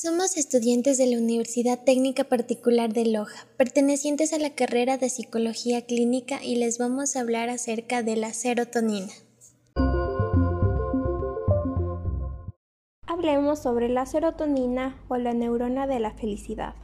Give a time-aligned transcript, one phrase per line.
[0.00, 5.86] Somos estudiantes de la Universidad Técnica Particular de Loja, pertenecientes a la carrera de Psicología
[5.86, 9.12] Clínica y les vamos a hablar acerca de la serotonina.
[13.08, 16.76] Hablemos sobre la serotonina o la neurona de la felicidad.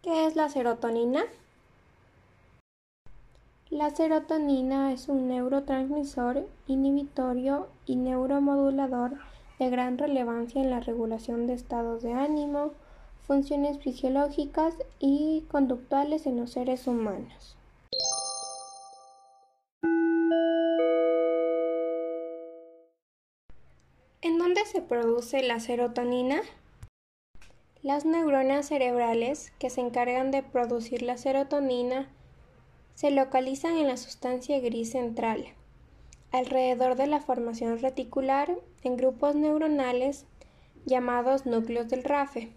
[0.00, 1.24] ¿Qué es la serotonina?
[3.74, 9.18] La serotonina es un neurotransmisor inhibitorio y neuromodulador
[9.58, 12.70] de gran relevancia en la regulación de estados de ánimo,
[13.26, 17.56] funciones fisiológicas y conductuales en los seres humanos.
[24.22, 26.42] ¿En dónde se produce la serotonina?
[27.82, 32.08] Las neuronas cerebrales que se encargan de producir la serotonina
[32.94, 35.46] se localizan en la sustancia gris central,
[36.30, 40.26] alrededor de la formación reticular en grupos neuronales
[40.86, 42.52] llamados núcleos del RAFE.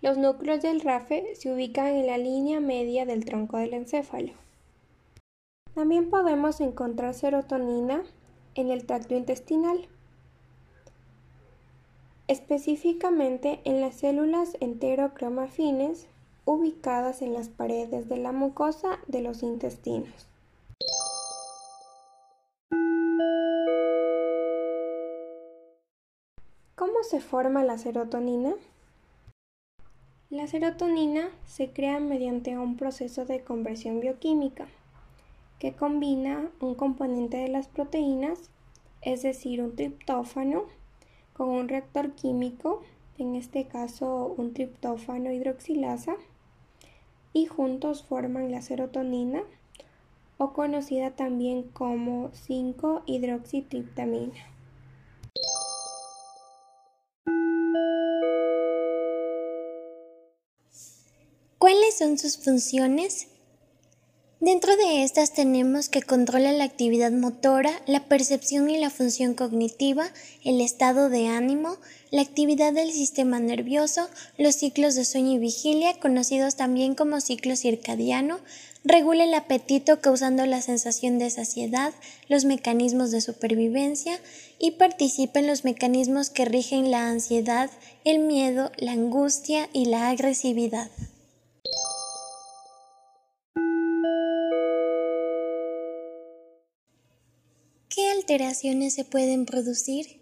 [0.00, 4.32] Los núcleos del RAFE se ubican en la línea media del tronco del encéfalo.
[5.74, 8.02] También podemos encontrar serotonina
[8.54, 9.88] en el tracto intestinal,
[12.28, 16.08] específicamente en las células enterocromafines
[16.46, 20.28] ubicadas en las paredes de la mucosa de los intestinos.
[26.76, 28.54] ¿Cómo se forma la serotonina?
[30.30, 34.68] La serotonina se crea mediante un proceso de conversión bioquímica
[35.58, 38.50] que combina un componente de las proteínas,
[39.02, 40.64] es decir, un triptófano,
[41.32, 42.82] con un reactor químico,
[43.18, 46.16] en este caso un triptófano hidroxilasa,
[47.36, 49.42] y juntos forman la serotonina
[50.38, 54.32] o conocida también como 5-hidroxitriptamina.
[61.58, 63.28] ¿Cuáles son sus funciones?
[64.40, 70.10] Dentro de estas tenemos que controla la actividad motora, la percepción y la función cognitiva,
[70.44, 71.78] el estado de ánimo,
[72.10, 77.56] la actividad del sistema nervioso, los ciclos de sueño y vigilia, conocidos también como ciclo
[77.56, 78.38] circadiano,
[78.84, 81.94] regula el apetito causando la sensación de saciedad,
[82.28, 84.20] los mecanismos de supervivencia
[84.58, 87.70] y participa en los mecanismos que rigen la ansiedad,
[88.04, 90.90] el miedo, la angustia y la agresividad.
[98.26, 100.20] Alteraciones se pueden producir?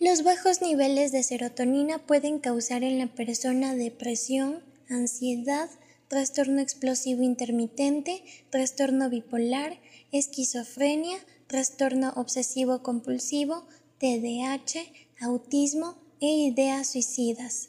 [0.00, 5.70] Los bajos niveles de serotonina pueden causar en la persona depresión, ansiedad,
[6.08, 9.78] trastorno explosivo intermitente, trastorno bipolar,
[10.10, 13.68] esquizofrenia, trastorno obsesivo compulsivo,
[14.00, 14.90] TDAH,
[15.20, 17.68] autismo e ideas suicidas.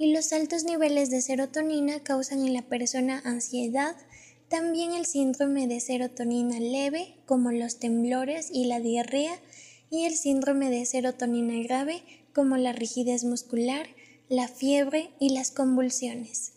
[0.00, 3.94] Y los altos niveles de serotonina causan en la persona ansiedad,
[4.48, 9.38] también el síndrome de serotonina leve, como los temblores y la diarrea,
[9.90, 12.02] y el síndrome de serotonina grave,
[12.32, 13.90] como la rigidez muscular,
[14.30, 16.54] la fiebre y las convulsiones.